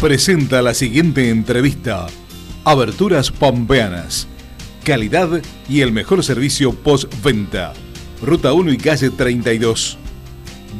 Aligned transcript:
presenta 0.00 0.62
la 0.62 0.72
siguiente 0.72 1.28
entrevista. 1.28 2.06
Aberturas 2.64 3.30
Pampeanas. 3.30 4.26
Calidad 4.82 5.28
y 5.68 5.82
el 5.82 5.92
mejor 5.92 6.22
servicio 6.22 6.72
postventa. 6.72 7.74
Ruta 8.22 8.54
1 8.54 8.72
y 8.72 8.78
calle 8.78 9.10
32. 9.10 9.98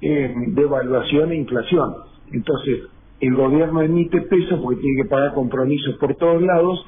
eh, 0.00 0.34
devaluación 0.48 1.30
e 1.30 1.36
inflación. 1.36 1.94
Entonces, 2.32 2.80
el 3.20 3.36
gobierno 3.36 3.82
emite 3.82 4.20
pesos 4.22 4.58
porque 4.60 4.80
tiene 4.80 5.02
que 5.04 5.08
pagar 5.08 5.32
compromisos 5.32 5.94
por 5.98 6.12
todos 6.16 6.42
lados 6.42 6.84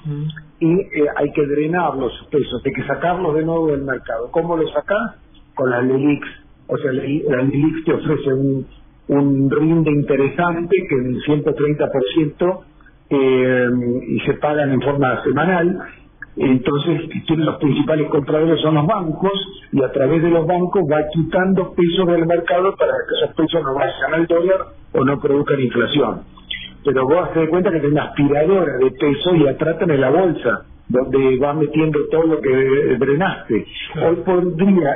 y 0.58 0.72
eh, 0.72 1.06
hay 1.16 1.30
que 1.30 1.46
drenar 1.46 1.94
los 1.94 2.12
pesos, 2.28 2.60
hay 2.64 2.72
que 2.72 2.84
sacarlos 2.88 3.36
de 3.36 3.44
nuevo 3.44 3.68
del 3.68 3.82
mercado. 3.82 4.28
¿Cómo 4.32 4.56
lo 4.56 4.66
sacás? 4.70 5.14
Con 5.54 5.70
las 5.70 5.84
LELIX. 5.84 6.26
O 6.66 6.76
sea, 6.76 6.92
la 6.92 7.02
LELIX 7.02 7.84
te 7.84 7.94
ofrece 7.94 8.34
un, 8.34 8.66
un 9.08 9.50
rinde 9.50 9.92
interesante 9.92 10.76
que 10.88 10.94
en 10.96 11.06
el 11.06 11.22
130% 11.22 12.60
eh, 13.10 13.68
y 14.08 14.20
se 14.26 14.34
pagan 14.34 14.72
en 14.72 14.80
forma 14.82 15.22
semanal 15.22 15.78
entonces 16.36 17.08
los 17.28 17.56
principales 17.56 18.08
compradores 18.10 18.60
son 18.60 18.74
los 18.74 18.86
bancos 18.86 19.32
y 19.72 19.82
a 19.82 19.90
través 19.90 20.22
de 20.22 20.28
los 20.28 20.46
bancos 20.46 20.82
va 20.90 21.08
quitando 21.12 21.72
pesos 21.72 22.06
del 22.06 22.26
mercado 22.26 22.74
para 22.76 22.92
que 22.92 23.14
esos 23.16 23.34
pesos 23.34 23.62
no 23.62 23.74
vayan 23.74 24.14
al 24.14 24.26
dólar 24.26 24.66
o 24.92 25.04
no 25.04 25.18
produzcan 25.18 25.60
inflación. 25.60 26.22
Pero 26.84 27.04
vos 27.04 27.32
te 27.32 27.40
das 27.40 27.48
cuenta 27.48 27.70
que 27.70 27.78
tenés 27.78 27.92
una 27.92 28.04
aspiradora 28.04 28.76
de 28.78 28.90
peso 28.90 29.34
y 29.34 29.40
la 29.40 29.56
tratan 29.56 29.90
en 29.90 30.00
la 30.00 30.10
bolsa, 30.10 30.66
donde 30.88 31.38
va 31.38 31.54
metiendo 31.54 31.98
todo 32.10 32.26
lo 32.26 32.40
que 32.40 32.96
drenaste. 32.98 33.66
Hoy 34.06 34.16
por 34.16 34.56
día, 34.56 34.94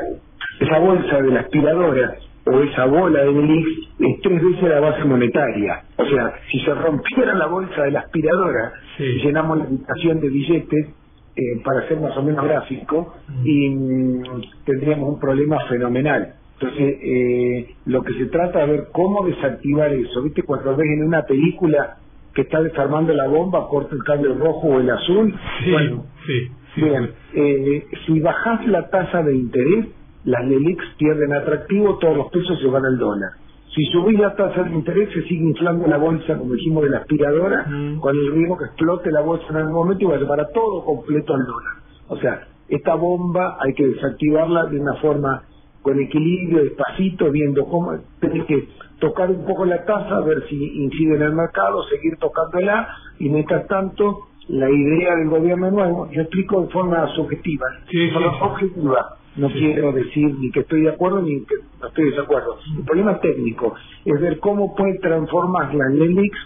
esa 0.61 0.79
bolsa 0.79 1.23
de 1.23 1.31
la 1.31 1.41
aspiradora 1.41 2.15
o 2.45 2.61
esa 2.61 2.85
bola 2.85 3.25
de 3.25 3.33
Belix 3.33 3.69
es 3.99 4.21
tres 4.23 4.43
veces 4.43 4.69
la 4.69 4.81
base 4.81 5.05
monetaria. 5.05 5.85
O 5.97 6.05
sea, 6.05 6.35
si 6.51 6.61
se 6.61 6.75
rompiera 6.75 7.35
la 7.35 7.47
bolsa 7.47 7.83
de 7.83 7.91
la 7.93 8.01
aspiradora 8.01 8.73
y 8.99 9.23
llenamos 9.23 9.59
la 9.59 9.65
habitación 9.65 10.21
de 10.21 10.29
billetes, 10.29 11.00
eh, 11.37 11.61
para 11.65 11.87
ser 11.89 12.01
más 12.01 12.17
o 12.17 12.23
menos 12.23 12.45
gráfico, 12.45 13.15
y 13.45 13.69
mm, 13.69 14.23
tendríamos 14.65 15.09
un 15.09 15.21
problema 15.21 15.59
fenomenal. 15.69 16.35
Entonces, 16.61 16.99
eh, 17.03 17.75
lo 17.87 18.03
que 18.03 18.13
se 18.15 18.27
trata 18.27 18.65
es 18.65 18.71
ver 18.71 18.89
cómo 18.93 19.25
desactivar 19.27 19.93
eso. 19.95 20.23
¿Viste? 20.23 20.43
Cuando 20.43 20.77
ves 20.77 20.89
en 20.91 21.05
una 21.05 21.23
película 21.23 21.97
que 22.35 22.43
está 22.43 22.61
desarmando 22.61 23.15
la 23.15 23.27
bomba, 23.29 23.67
corta 23.69 23.95
el 23.95 24.05
cable 24.05 24.35
rojo 24.35 24.69
o 24.69 24.81
el 24.81 24.91
azul. 24.91 25.35
bueno, 25.71 26.05
sí, 26.27 26.51
bien, 26.77 27.11
eh, 27.35 27.87
si 28.07 28.21
bajas 28.21 28.67
la 28.67 28.89
tasa 28.91 29.23
de 29.23 29.35
interés, 29.35 29.87
las 30.25 30.45
LELIX 30.47 30.85
pierden 30.99 31.33
atractivo, 31.33 31.99
todos 31.99 32.17
los 32.17 32.31
pesos 32.31 32.61
se 32.61 32.67
van 32.67 32.85
al 32.85 32.99
dólar. 32.99 33.31
Si 33.75 33.85
subís 33.87 34.19
la 34.19 34.35
tasa 34.35 34.65
de 34.65 34.71
interés, 34.71 35.11
se 35.13 35.23
sigue 35.23 35.45
inflando 35.45 35.87
la 35.87 35.97
bolsa, 35.97 36.37
como 36.37 36.55
dijimos, 36.55 36.83
de 36.83 36.91
la 36.91 36.99
aspiradora, 36.99 37.67
mm. 37.69 38.01
con 38.01 38.17
el 38.17 38.33
riesgo 38.33 38.59
que 38.59 38.65
explote 38.65 39.13
la 39.13 39.21
bolsa 39.21 39.47
en 39.51 39.57
algún 39.57 39.75
momento 39.75 40.05
y 40.05 40.07
va 40.09 40.17
a 40.17 40.19
llevar 40.19 40.41
a 40.41 40.49
todo 40.49 40.85
completo 40.85 41.35
al 41.35 41.47
dólar. 41.47 41.75
O 42.09 42.17
sea, 42.17 42.49
esta 42.69 42.95
bomba 42.95 43.59
hay 43.61 43.73
que 43.75 43.87
desactivarla 43.87 44.67
de 44.67 44.81
una 44.81 44.95
forma 44.95 45.43
con 45.83 45.99
equilibrio, 46.01 46.65
despacito, 46.65 47.31
viendo 47.31 47.65
cómo 47.67 47.97
tenés 48.21 48.45
que 48.47 48.69
tocar 48.99 49.31
un 49.31 49.45
poco 49.47 49.65
la 49.65 49.85
tasa, 49.85 50.21
ver 50.21 50.45
si 50.49 50.83
incide 50.85 51.17
en 51.17 51.23
el 51.23 51.33
mercado, 51.33 51.83
seguir 51.85 52.17
tocándola 52.19 52.89
y 53.19 53.29
mientras 53.29 53.67
tanto 53.67 54.29
la 54.49 54.69
idea 54.69 55.15
del 55.17 55.29
gobierno 55.29 55.71
nuevo, 55.71 56.11
yo 56.11 56.23
explico 56.23 56.63
de 56.63 56.69
forma 56.69 57.07
subjetiva, 57.15 57.67
de 57.91 58.11
forma 58.13 58.45
objetiva, 58.47 59.17
no 59.37 59.49
quiero 59.49 59.93
decir 59.93 60.35
ni 60.39 60.51
que 60.51 60.61
estoy 60.61 60.83
de 60.83 60.91
acuerdo 60.91 61.23
ni 61.23 61.45
que 61.45 61.55
no 61.81 61.89
estoy 61.89 62.05
de 62.05 62.11
desacuerdo. 62.11 62.59
El 62.77 62.85
problema 62.85 63.21
técnico 63.21 63.75
es 64.05 64.21
ver 64.21 64.39
cómo 64.41 64.75
puede 64.75 64.99
transformar 64.99 65.75
la 65.75 65.89
LELIX 65.89 66.37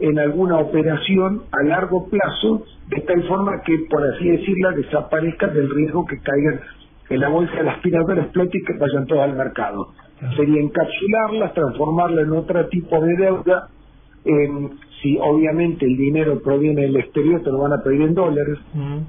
en 0.00 0.18
alguna 0.18 0.58
operación 0.58 1.42
a 1.52 1.62
largo 1.62 2.08
plazo, 2.08 2.64
de 2.88 3.00
tal 3.02 3.22
forma 3.28 3.62
que, 3.62 3.86
por 3.88 4.02
así 4.04 4.28
decirla, 4.28 4.72
desaparezca 4.72 5.46
del 5.46 5.70
riesgo 5.70 6.04
que 6.06 6.18
caigan 6.18 6.60
en 7.08 7.20
la 7.20 7.28
bolsa 7.28 7.54
de 7.56 7.62
la 7.62 7.72
aspiradora, 7.72 8.22
explote 8.22 8.58
y 8.58 8.64
que 8.64 8.78
vayan 8.78 9.06
todas 9.06 9.30
al 9.30 9.36
mercado. 9.36 9.92
Sería 10.36 10.60
encapsularlas, 10.60 11.54
transformarla 11.54 12.22
en 12.22 12.32
otro 12.32 12.66
tipo 12.68 13.00
de 13.00 13.16
deuda. 13.16 13.68
si 15.02 15.18
obviamente 15.20 15.84
el 15.84 15.96
dinero 15.96 16.40
proviene 16.42 16.82
del 16.82 16.96
exterior, 16.96 17.42
te 17.42 17.50
lo 17.50 17.58
van 17.58 17.72
a 17.72 17.82
pedir 17.82 18.02
en 18.02 18.14
dólares. 18.14 18.58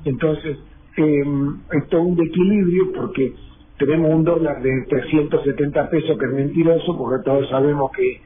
Entonces, 0.06 0.58
eh, 0.98 1.24
esto 1.72 1.98
es 1.98 2.04
un 2.04 2.22
equilibrio 2.22 2.94
porque 2.96 3.34
tenemos 3.78 4.12
un 4.12 4.24
dólar 4.24 4.62
de 4.62 4.86
370 4.90 5.90
pesos 5.90 6.18
que 6.18 6.26
es 6.26 6.34
mentiroso 6.34 6.98
porque 6.98 7.24
todos 7.24 7.50
sabemos 7.50 7.92
que 7.92 8.22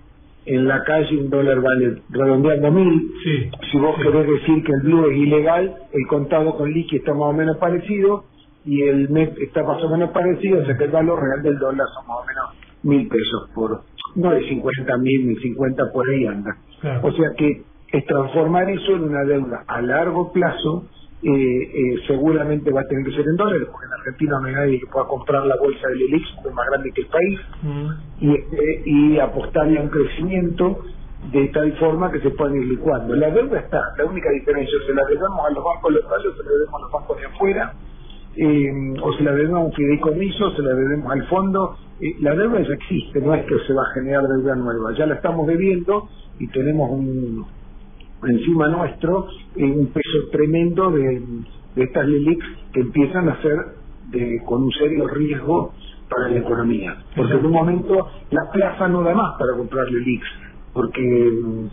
en 0.45 0.67
la 0.67 0.83
calle 0.83 1.17
un 1.17 1.29
dólar 1.29 1.61
vale 1.61 2.01
redondeando 2.09 2.72
mil. 2.72 3.11
si 3.72 3.77
vos 3.77 3.95
querés 4.01 4.27
decir 4.27 4.63
que 4.63 4.72
el 4.72 4.81
blue 4.81 5.06
es 5.09 5.17
ilegal, 5.17 5.75
el 5.91 6.07
contado 6.07 6.56
con 6.56 6.72
liqui 6.72 6.97
está 6.97 7.13
más 7.13 7.29
o 7.29 7.33
menos 7.33 7.57
parecido 7.57 8.25
y 8.66 8.81
el 8.81 9.09
MEP 9.09 9.38
está 9.39 9.63
más 9.63 9.81
o 9.83 9.89
menos 9.89 10.11
parecido, 10.11 10.61
o 10.61 10.66
sea 10.66 10.77
que 10.77 10.85
el 10.85 10.91
valor 10.91 11.22
real 11.22 11.44
del 11.44 11.57
dólar 11.57 11.88
son 11.94 12.07
más 12.07 12.17
o 12.17 12.25
menos 12.25 12.67
mil 12.83 13.07
pesos 13.07 13.50
por, 13.53 13.81
no 14.16 14.31
de 14.31 14.47
50 14.47 14.97
mil 14.97 15.27
ni 15.27 15.35
50 15.35 15.83
por 15.94 16.09
ahí 16.09 16.25
anda. 16.25 16.56
O 17.01 17.11
sea 17.11 17.31
que 17.38 17.63
es 17.91 18.06
transformar 18.06 18.69
eso 18.69 18.95
en 18.95 19.03
una 19.03 19.23
deuda 19.23 19.63
a 19.67 19.81
largo 19.81 20.31
plazo 20.31 20.85
eh, 21.23 21.29
eh, 21.29 21.95
seguramente 22.05 22.72
va 22.72 22.81
a 22.81 22.88
tener 22.88 23.03
que 23.03 23.11
ser 23.11 23.25
en 23.28 23.35
dólares, 23.35 23.67
porque 23.72 23.88
en 23.88 23.94
Argentina 23.94 24.39
no 24.39 24.47
hay 24.47 24.53
nadie 24.53 24.79
que 24.79 24.85
pueda 24.85 25.07
comprar 25.07 25.45
la 25.47 25.55
bolsa 25.57 25.88
del 25.88 26.01
ELIX, 26.03 26.28
que 26.44 26.50
es 26.50 26.53
más 26.53 26.67
grande 26.67 26.91
que 26.91 27.01
el 27.01 27.07
país, 27.07 27.39
mm. 27.63 27.89
y, 28.22 28.33
eh, 28.35 28.81
y 28.85 29.19
apostarle 29.19 29.79
a 29.79 29.81
un 29.81 29.89
crecimiento 29.89 30.79
de 31.31 31.47
tal 31.47 31.73
forma 31.77 32.11
que 32.11 32.19
se 32.19 32.29
puedan 32.29 32.56
ir 32.57 32.66
licuando. 32.66 33.16
La 33.16 33.31
deuda 33.31 33.59
está, 33.59 33.81
la 33.97 34.06
única 34.06 34.29
diferencia, 34.29 34.77
se 34.85 34.94
la 34.94 35.03
debemos 35.06 35.39
a 35.44 35.50
los 35.50 35.63
bancos 35.63 35.91
locales, 35.91 36.27
se 36.38 36.44
la 36.44 36.51
debemos 36.51 36.75
a 36.75 36.83
los 36.83 36.91
bancos 36.91 37.17
de 37.17 37.25
afuera, 37.25 37.73
eh, 38.35 38.94
o 39.01 39.13
se 39.13 39.23
la 39.23 39.31
debemos 39.31 39.57
a 39.57 39.66
un 39.66 39.73
fideicomiso, 39.73 40.51
se 40.56 40.61
la 40.61 40.75
debemos 40.75 41.11
al 41.11 41.27
fondo. 41.27 41.77
la 42.19 42.35
deuda 42.35 42.61
ya 42.61 42.75
existe, 42.75 43.22
no 43.22 43.33
es 43.33 43.44
que 43.45 43.56
se 43.66 43.73
va 43.73 43.81
a 43.81 43.94
generar 43.95 44.27
deuda 44.27 44.56
nueva, 44.56 44.94
ya 44.95 45.07
la 45.07 45.16
estamos 45.16 45.47
debiendo 45.47 46.07
y 46.38 46.47
tenemos 46.50 46.91
un, 46.91 47.47
encima 48.23 48.67
nuestro 48.67 49.28
un 49.55 49.88
peso 49.88 50.29
tremendo 50.31 50.91
de, 50.91 51.22
estas 51.75 52.07
LELIX 52.07 52.45
que 52.73 52.79
empiezan 52.81 53.29
a 53.29 53.41
ser 53.41 53.57
de, 54.09 54.41
con 54.45 54.63
un 54.63 54.72
serio 54.72 55.07
riesgo 55.07 55.73
para 56.09 56.29
la 56.29 56.39
economía. 56.39 56.97
Porque 57.16 57.33
en 57.33 57.45
un 57.45 57.51
momento 57.51 58.07
la 58.31 58.50
plaza 58.51 58.88
no 58.88 59.03
da 59.03 59.13
más 59.13 59.38
para 59.38 59.56
comprar 59.56 59.86
LELIX, 59.91 60.25
porque 60.74 61.31
mm, 61.44 61.68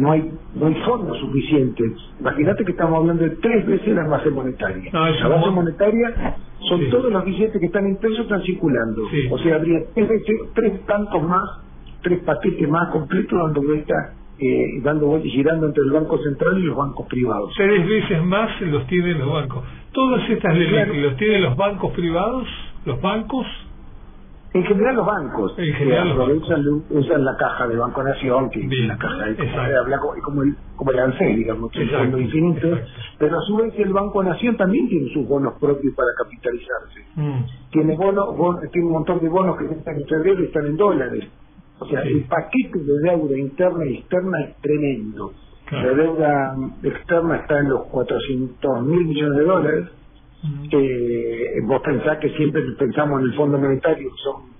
no 0.00 0.12
hay 0.12 0.30
no 0.54 0.66
hay 0.66 0.74
fondos 0.86 1.18
suficientes. 1.18 1.92
Imagínate 2.20 2.64
que 2.64 2.70
estamos 2.70 3.00
hablando 3.00 3.24
de 3.24 3.30
tres 3.36 3.66
veces 3.66 3.94
la 3.94 4.06
base 4.06 4.30
monetaria. 4.30 4.90
la 4.92 5.28
base 5.28 5.50
monetaria 5.50 6.36
son 6.68 6.90
todos 6.90 7.12
los 7.12 7.24
billetes 7.24 7.60
que 7.60 7.66
están 7.66 7.86
en 7.86 7.96
pesos 7.96 8.20
están 8.20 8.42
circulando. 8.42 9.02
O 9.30 9.38
sea, 9.38 9.56
habría 9.56 9.80
tres, 9.94 10.22
tres 10.54 10.86
tantos 10.86 11.22
más, 11.22 11.44
tres 12.02 12.22
paquetes 12.22 12.68
más 12.68 12.90
completos 12.90 13.38
dando 13.42 13.62
vuelta 13.62 14.14
eh, 14.40 14.80
dando 14.82 15.06
vueltas 15.06 15.26
y 15.26 15.30
girando 15.32 15.66
entre 15.66 15.82
el 15.84 15.90
Banco 15.90 16.18
Central 16.18 16.58
y 16.58 16.62
los 16.62 16.76
bancos 16.76 17.06
privados. 17.08 17.52
Tres 17.56 17.86
veces 17.86 18.22
más 18.24 18.60
los 18.62 18.86
tienen 18.86 19.18
los 19.18 19.32
bancos. 19.32 19.64
Todas 19.92 20.28
estas 20.30 20.54
leyes 20.56 20.88
los 21.02 21.16
tienen 21.16 21.42
los 21.42 21.56
bancos 21.56 21.92
privados, 21.92 22.46
los 22.86 23.00
bancos. 23.00 23.46
En 24.52 24.64
general 24.64 24.96
los 24.96 25.06
bancos 25.06 25.54
En 25.58 25.72
general 25.74 26.02
que 26.08 26.14
los 26.14 26.22
aprovechan, 26.24 26.82
usan 26.90 27.24
la 27.24 27.36
caja 27.36 27.68
de 27.68 27.76
Banco 27.76 28.02
Nación, 28.02 28.50
que 28.50 28.58
Bien, 28.58 28.72
es 28.82 28.88
la 28.88 28.96
caja 28.98 29.26
de 29.26 29.36
como 30.24 30.42
el, 30.42 30.56
como 30.74 30.90
el 30.90 30.98
ANSES, 30.98 31.36
digamos, 31.36 31.70
que 31.70 31.82
es 31.84 31.88
infinito, 32.18 32.66
exacto. 32.66 32.90
pero 33.20 33.38
a 33.38 33.42
su 33.42 33.56
vez 33.58 33.72
el 33.78 33.92
Banco 33.92 34.24
Nación 34.24 34.56
también 34.56 34.88
tiene 34.88 35.08
sus 35.12 35.28
bonos 35.28 35.54
propios 35.60 35.94
para 35.94 36.08
capitalizarse. 36.18 37.00
Mm, 37.14 37.70
Tiene 37.70 37.96
bonos, 37.96 38.36
bon- 38.36 38.58
tiene 38.72 38.88
un 38.88 38.92
montón 38.94 39.20
de 39.20 39.28
bonos 39.28 39.56
que 39.56 39.66
están 39.66 39.94
en 39.96 40.06
febrero 40.08 40.42
y 40.42 40.46
están 40.46 40.66
en 40.66 40.76
dólares. 40.76 41.24
O 41.80 41.86
sea, 41.86 42.02
el 42.02 42.24
paquete 42.24 42.78
de 42.78 43.10
deuda 43.10 43.38
interna 43.38 43.86
y 43.86 43.94
externa 43.96 44.40
es 44.46 44.56
tremendo. 44.60 45.32
Claro. 45.66 45.88
La 45.96 46.02
deuda 46.02 46.54
externa 46.82 47.36
está 47.36 47.58
en 47.60 47.68
los 47.70 47.84
400 47.86 48.86
mil 48.86 49.04
millones 49.06 49.38
de 49.38 49.44
dólares. 49.44 49.84
Eh, 50.72 51.60
vos 51.66 51.82
pensás 51.82 52.18
que 52.18 52.30
siempre 52.30 52.62
pensamos 52.78 53.20
en 53.20 53.28
el 53.28 53.34
Fondo 53.34 53.58
Monetario, 53.58 54.08
que 54.10 54.22
son 54.22 54.50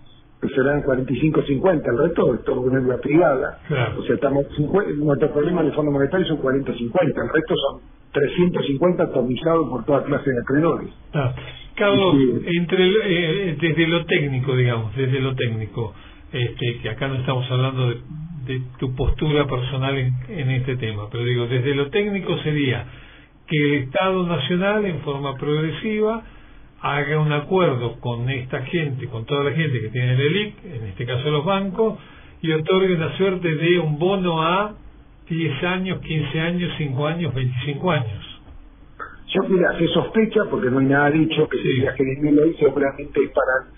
que 0.40 0.48
serán 0.54 0.80
45 0.82 1.42
50, 1.42 1.90
el 1.90 1.98
resto 1.98 2.34
es 2.34 2.44
todo 2.44 2.70
deuda 2.70 2.96
privada. 2.98 3.58
Claro. 3.68 4.00
O 4.00 4.02
sea, 4.04 4.14
estamos 4.14 4.46
nuestro 4.58 5.32
problema 5.32 5.60
en 5.60 5.66
el 5.66 5.72
Fondo 5.74 5.90
Monetario 5.90 6.26
son 6.26 6.38
40 6.38 6.72
50, 6.72 7.20
el 7.22 7.28
resto 7.28 7.54
son 7.56 7.80
350 8.12 9.02
atomizados 9.04 9.68
por 9.68 9.84
toda 9.84 10.02
clase 10.04 10.30
de 10.30 10.40
acreedores. 10.40 10.88
Ah, 11.12 11.34
Sí. 11.76 12.42
entre 12.58 12.88
eh, 12.88 13.56
desde 13.58 13.86
lo 13.86 14.04
técnico, 14.04 14.54
digamos, 14.54 14.94
desde 14.96 15.18
lo 15.20 15.34
técnico, 15.34 15.94
este, 16.32 16.78
que 16.82 16.88
acá 16.90 17.08
no 17.08 17.14
estamos 17.16 17.50
hablando 17.50 17.88
de, 17.90 17.96
de 18.46 18.62
tu 18.78 18.94
postura 18.94 19.46
personal 19.46 19.96
en, 19.98 20.12
en 20.28 20.50
este 20.50 20.76
tema, 20.76 21.08
pero 21.10 21.24
digo, 21.24 21.46
desde 21.46 21.74
lo 21.74 21.90
técnico 21.90 22.38
sería 22.38 22.84
que 23.46 23.56
el 23.56 23.82
Estado 23.84 24.26
Nacional, 24.26 24.84
en 24.84 25.00
forma 25.00 25.36
progresiva, 25.36 26.22
haga 26.82 27.18
un 27.18 27.32
acuerdo 27.32 28.00
con 28.00 28.28
esta 28.30 28.62
gente, 28.62 29.06
con 29.08 29.26
toda 29.26 29.44
la 29.44 29.52
gente 29.52 29.80
que 29.80 29.88
tiene 29.88 30.14
el 30.14 30.20
ELIC, 30.20 30.64
en 30.64 30.86
este 30.86 31.04
caso 31.04 31.30
los 31.30 31.44
bancos, 31.44 31.98
y 32.42 32.52
otorgue 32.52 32.94
una 32.94 33.16
suerte 33.18 33.54
de 33.54 33.78
un 33.78 33.98
bono 33.98 34.42
a 34.42 34.74
10 35.28 35.64
años, 35.64 36.00
15 36.00 36.40
años, 36.40 36.72
5 36.78 37.06
años, 37.06 37.34
25 37.34 37.90
años. 37.90 38.40
Yo, 39.32 39.42
mira, 39.48 39.78
se 39.78 39.86
sospecha, 39.88 40.40
porque 40.50 40.70
no 40.70 40.78
hay 40.80 40.86
nada 40.86 41.10
dicho, 41.10 41.48
que 41.48 41.58
Sí. 41.58 41.62
si 41.62 41.80
la 41.82 41.92
Jeremia 41.92 42.32
lo 42.32 42.46
hizo, 42.46 42.58
seguramente 42.60 43.20
para, 43.28 43.68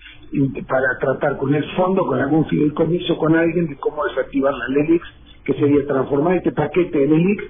para 0.68 0.98
tratar 0.98 1.36
con 1.38 1.54
el 1.54 1.64
fondo, 1.76 2.06
con 2.06 2.18
algún 2.18 2.46
fideicomiso, 2.46 3.16
con 3.18 3.36
alguien, 3.36 3.66
de 3.68 3.76
cómo 3.76 4.04
desactivar 4.04 4.54
la 4.54 4.68
LELIX, 4.68 5.04
que 5.44 5.54
sería 5.54 5.86
transformar 5.86 6.36
este 6.36 6.52
paquete 6.52 6.98
de 6.98 7.06
LELIX, 7.06 7.44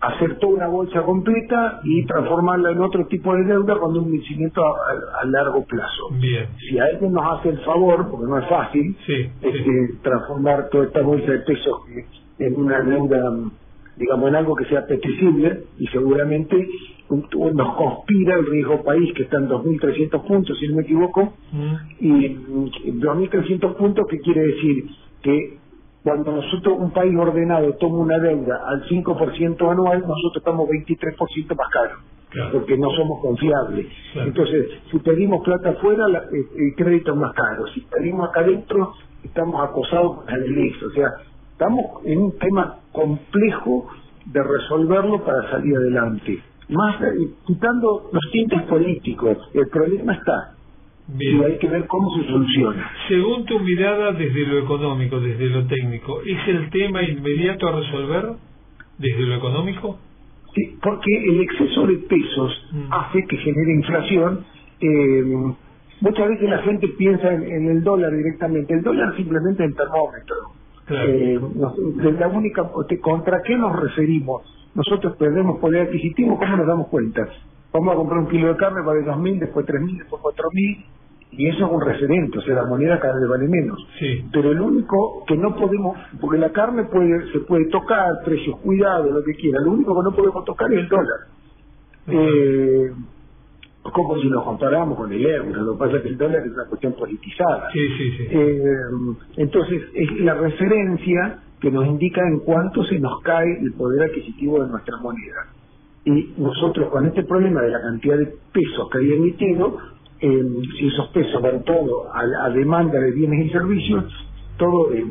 hacer 0.00 0.38
toda 0.38 0.54
una 0.54 0.68
bolsa 0.68 1.02
completa 1.02 1.80
y 1.82 2.06
transformarla 2.06 2.70
en 2.70 2.80
otro 2.80 3.06
tipo 3.08 3.34
de 3.34 3.44
deuda 3.44 3.78
con 3.80 3.96
un 3.98 4.10
vencimiento 4.12 4.64
a, 4.64 4.68
a- 4.70 5.22
a 5.22 5.24
largo 5.26 5.64
plazo. 5.64 6.10
Bien, 6.20 6.46
Si 6.68 6.78
alguien 6.78 7.12
nos 7.12 7.24
hace 7.38 7.48
el 7.50 7.58
favor, 7.64 8.08
porque 8.08 8.26
no 8.26 8.38
es 8.38 8.46
fácil, 8.48 8.96
sí, 9.04 9.28
este, 9.42 9.52
sí. 9.64 9.98
transformar 10.02 10.68
toda 10.70 10.84
esta 10.84 11.02
bolsa 11.02 11.30
de 11.32 11.38
pesos 11.40 11.80
en 12.38 12.54
una 12.54 12.80
deuda, 12.82 13.18
digamos, 13.98 14.28
en 14.28 14.36
algo 14.36 14.54
que 14.54 14.64
sea 14.66 14.80
apetecible 14.80 15.64
y 15.78 15.86
seguramente 15.88 16.68
nos 17.10 17.74
conspira 17.76 18.36
el 18.36 18.46
riesgo 18.46 18.82
país 18.82 19.12
que 19.14 19.22
está 19.24 19.38
en 19.38 19.48
2.300 19.48 20.26
puntos, 20.26 20.58
si 20.58 20.68
no 20.68 20.76
me 20.76 20.82
equivoco, 20.82 21.32
Mm. 21.52 21.74
y 22.00 22.28
mm, 22.28 23.00
2.300 23.00 23.74
puntos, 23.76 24.06
¿qué 24.10 24.18
quiere 24.20 24.42
decir? 24.42 24.84
Que 25.22 25.58
cuando 26.04 26.32
nosotros, 26.32 26.76
un 26.78 26.90
país 26.92 27.14
ordenado, 27.16 27.72
toma 27.74 27.98
una 27.98 28.18
deuda 28.18 28.60
al 28.68 28.84
5% 28.88 29.70
anual, 29.70 30.00
nosotros 30.00 30.36
estamos 30.36 30.68
23% 30.68 31.54
más 31.56 31.68
caros 31.70 31.98
Claro. 32.30 32.50
porque 32.52 32.76
no 32.76 32.90
somos 32.90 33.20
confiables. 33.20 33.86
Claro. 34.12 34.28
Entonces, 34.28 34.66
si 34.90 34.98
pedimos 34.98 35.42
plata 35.44 35.70
afuera, 35.70 36.06
la- 36.08 36.24
el 36.30 36.74
crédito 36.76 37.12
es 37.12 37.18
más 37.18 37.32
caro. 37.32 37.66
Si 37.74 37.80
pedimos 37.80 38.28
acá 38.28 38.40
adentro, 38.40 38.92
estamos 39.24 39.60
acosados 39.66 40.24
con 40.24 40.34
el 40.34 40.58
IX. 40.58 40.82
O 40.84 40.90
sea, 40.90 41.08
estamos 41.58 41.86
en 42.04 42.18
un 42.18 42.38
tema 42.38 42.76
complejo 42.92 43.88
de 44.26 44.40
resolverlo 44.42 45.24
para 45.24 45.50
salir 45.50 45.74
adelante. 45.76 46.38
Más 46.68 47.00
eh, 47.02 47.06
quitando 47.46 48.10
los 48.12 48.30
tintes 48.30 48.62
políticos, 48.62 49.36
el 49.54 49.66
problema 49.68 50.12
está. 50.14 50.54
Bien. 51.08 51.38
Y 51.38 51.44
hay 51.44 51.58
que 51.58 51.68
ver 51.68 51.86
cómo 51.86 52.14
se 52.16 52.28
soluciona. 52.28 52.90
Según 53.08 53.44
tu 53.46 53.58
mirada 53.60 54.12
desde 54.12 54.46
lo 54.46 54.58
económico, 54.58 55.18
desde 55.18 55.46
lo 55.46 55.66
técnico, 55.66 56.20
¿es 56.20 56.48
el 56.48 56.70
tema 56.70 57.02
inmediato 57.02 57.66
a 57.68 57.72
resolver 57.80 58.24
desde 58.98 59.22
lo 59.22 59.34
económico? 59.36 59.98
Sí, 60.54 60.76
porque 60.82 61.10
el 61.30 61.40
exceso 61.40 61.86
de 61.86 61.96
pesos 61.98 62.68
Mm. 62.72 62.92
hace 62.92 63.24
que 63.26 63.36
genere 63.38 63.72
inflación. 63.74 64.44
eh, 64.80 65.24
muchas 66.02 66.28
veces 66.28 66.48
la 66.48 66.58
gente 66.58 66.86
piensa 66.96 67.32
en, 67.34 67.42
en 67.42 67.68
el 67.70 67.82
dólar 67.82 68.12
directamente. 68.14 68.74
El 68.74 68.82
dólar 68.82 69.16
simplemente 69.16 69.64
es 69.64 69.70
el 69.70 69.76
termómetro. 69.76 70.36
Claro. 70.88 71.10
Eh, 71.10 71.40
nos- 71.56 71.76
de 71.98 72.12
la 72.14 72.28
única, 72.28 72.64
¿Contra 73.02 73.42
qué 73.44 73.56
nos 73.58 73.80
referimos? 73.80 74.42
Nosotros 74.74 75.16
perdemos 75.18 75.60
poder 75.60 75.88
adquisitivo, 75.88 76.38
¿cómo 76.38 76.56
nos 76.58 76.68
damos 76.68 76.88
cuenta? 76.88 77.28
Vamos 77.72 77.94
a 77.94 77.96
comprar 77.96 78.20
un 78.20 78.28
kilo 78.28 78.48
de 78.48 78.56
carne, 78.56 78.82
vale 78.84 79.02
2.000, 79.04 79.40
después 79.40 79.66
3.000, 79.66 79.98
después 79.98 80.22
4.000, 80.22 80.86
y 81.32 81.48
eso 81.48 81.66
es 81.66 81.72
un 81.72 81.82
referente, 81.82 82.38
o 82.38 82.42
sea, 82.42 82.56
la 82.56 82.66
moneda 82.66 83.00
cada 83.00 83.14
vez 83.20 83.28
vale 83.28 83.48
menos. 83.48 83.78
Sí, 84.00 84.24
Pero 84.32 84.52
el 84.52 84.60
único 84.60 85.24
que 85.28 85.36
no 85.36 85.56
podemos, 85.56 85.98
porque 86.20 86.38
la 86.38 86.50
carne 86.52 86.84
puede 86.84 87.32
se 87.32 87.40
puede 87.40 87.66
tocar, 87.66 88.10
precios 88.24 88.58
cuidados, 88.60 89.10
lo 89.12 89.22
que 89.24 89.34
quiera, 89.34 89.60
lo 89.62 89.72
único 89.72 89.94
que 89.94 90.10
no 90.10 90.16
podemos 90.16 90.44
tocar 90.46 90.72
es 90.72 90.80
el 90.80 90.88
dólar. 90.88 91.20
Eh, 92.08 92.67
como 94.06 94.20
si 94.20 94.28
nos 94.28 94.44
comparamos 94.44 94.96
con 94.96 95.12
el 95.12 95.24
euro, 95.24 95.62
lo 95.62 95.72
que 95.74 95.78
pasa 95.78 95.96
es 95.96 96.02
que 96.02 96.08
el 96.08 96.18
dólar 96.18 96.42
es 96.46 96.52
una 96.52 96.64
cuestión 96.68 96.92
politizada. 96.94 97.68
sí, 97.72 97.80
sí, 97.98 98.10
sí. 98.18 98.26
Eh, 98.30 98.62
entonces, 99.36 99.82
es 99.94 100.20
la 100.20 100.34
referencia 100.34 101.38
que 101.60 101.70
nos 101.70 101.86
indica 101.86 102.20
en 102.28 102.40
cuánto 102.40 102.84
se 102.84 102.98
nos 103.00 103.20
cae 103.22 103.58
el 103.60 103.72
poder 103.74 104.02
adquisitivo 104.10 104.62
de 104.62 104.68
nuestra 104.70 104.96
moneda. 104.98 105.46
Y 106.04 106.34
nosotros 106.38 106.88
con 106.90 107.06
este 107.06 107.24
problema 107.24 107.60
de 107.62 107.70
la 107.70 107.80
cantidad 107.82 108.16
de 108.16 108.26
pesos 108.52 108.88
que 108.90 108.98
hay 108.98 109.12
emitido, 109.12 109.76
eh, 110.20 110.42
si 110.78 110.86
esos 110.88 111.08
pesos 111.08 111.40
van 111.42 111.62
todo 111.64 112.12
a, 112.12 112.24
la- 112.24 112.50
demanda 112.50 112.98
de 113.00 113.10
bienes 113.12 113.46
y 113.46 113.50
servicios, 113.50 114.04
todo 114.56 114.92
eh, 114.94 115.04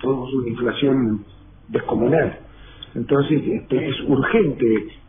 todo 0.00 0.26
es 0.28 0.34
una 0.34 0.48
inflación 0.48 1.24
descomunal. 1.68 2.38
Entonces, 2.94 3.42
este, 3.46 3.88
es 3.88 3.96
urgente 4.08 4.66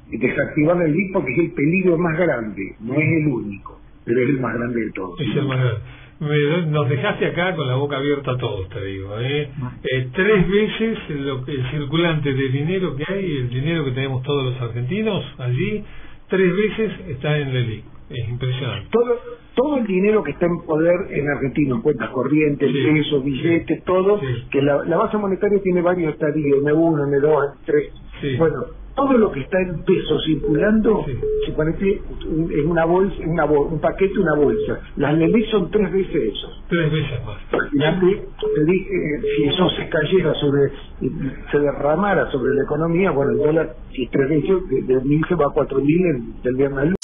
desactivar 0.09 0.81
el 0.81 0.95
IVA 0.95 1.13
porque 1.13 1.33
es 1.33 1.39
el 1.39 1.51
peligro 1.51 1.97
más 1.97 2.17
grande, 2.17 2.75
no 2.79 2.93
es 2.93 2.99
el 3.21 3.27
único, 3.27 3.79
pero 4.05 4.19
es 4.21 4.29
el 4.29 4.39
más 4.39 4.53
grande 4.55 4.81
de 4.85 4.91
todos. 4.91 5.19
Es 5.19 5.35
el 5.35 5.45
más 5.47 5.57
grande. 5.59 5.79
Me- 6.17 6.65
nos 6.71 6.87
dejaste 6.87 7.25
acá 7.25 7.55
con 7.57 7.67
la 7.67 7.75
boca 7.75 7.97
abierta 7.97 8.31
a 8.31 8.37
todos, 8.37 8.69
te 8.69 8.83
digo. 8.85 9.19
¿eh? 9.19 9.49
Eh, 9.83 10.07
tres 10.13 10.49
veces 10.49 10.97
el 11.09 11.71
circulante 11.71 12.33
de 12.33 12.49
dinero 12.49 12.95
que 12.95 13.03
hay, 13.11 13.25
el 13.37 13.49
dinero 13.49 13.83
que 13.83 13.91
tenemos 13.91 14.23
todos 14.23 14.45
los 14.53 14.61
argentinos 14.61 15.23
allí, 15.39 15.83
tres 16.29 16.55
veces 16.55 16.91
está 17.09 17.37
en 17.37 17.49
el 17.49 17.69
IC. 17.73 17.83
Es 18.07 18.29
impresionante. 18.29 18.87
todo 18.91 19.19
todo 19.55 19.77
el 19.77 19.87
dinero 19.87 20.21
que 20.21 20.31
está 20.31 20.45
en 20.45 20.59
poder 20.65 20.95
en 21.11 21.27
Argentina, 21.29 21.75
en 21.75 21.81
cuentas 21.81 22.09
corrientes, 22.09 22.69
Sí. 22.71 22.83
pesos, 22.83 23.23
billetes, 23.23 23.83
todo, 23.85 24.19
Sí. 24.19 24.25
que 24.51 24.62
la, 24.62 24.83
la 24.85 24.97
base 24.97 25.17
monetaria 25.17 25.59
tiene 25.63 25.81
varios 25.81 26.13
estadios, 26.13 26.59
M1, 26.62 27.07
M2, 27.07 27.53
M3. 27.65 27.89
Sí. 28.21 28.35
Bueno, 28.38 28.57
todo 28.95 29.17
lo 29.17 29.31
que 29.31 29.41
está 29.41 29.59
en 29.61 29.83
pesos 29.83 30.23
circulando, 30.25 31.03
Sí. 31.05 31.13
suponete 31.47 32.01
un- 32.27 32.51
en 32.51 32.67
una 32.67 32.85
bolsa, 32.85 33.15
una 33.25 33.45
bol- 33.45 33.67
un 33.73 33.79
paquete, 33.79 34.17
una 34.19 34.35
bolsa. 34.35 34.79
Las 34.97 35.17
leyes 35.17 35.49
son 35.49 35.69
tres 35.69 35.91
veces 35.91 36.15
eso. 36.33 36.47
Tres 36.69 36.91
veces 36.91 37.25
más. 37.25 37.37
Imagínate, 37.73 38.27
te 38.55 38.65
dije, 38.65 38.89
eh, 38.95 39.21
si 39.37 39.43
eso 39.49 39.69
se 39.71 39.89
cayera 39.89 40.33
sobre, 40.35 40.71
se 41.51 41.59
derramara 41.59 42.31
sobre 42.31 42.53
la 42.55 42.63
economía, 42.63 43.11
bueno, 43.11 43.31
el 43.33 43.37
dólar, 43.39 43.75
si 43.91 44.03
es 44.03 44.11
tres 44.11 44.29
veces, 44.29 44.55
de, 44.69 44.93
de 44.93 45.01
mil 45.03 45.21
se 45.27 45.35
va 45.35 45.45
a 45.45 45.53
cuatro 45.53 45.79
mil 45.79 46.05
el- 46.07 46.41
del 46.41 46.55
viernes 46.55 46.95